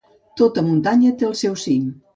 [0.41, 1.91] Tota muntanya té el seu cim.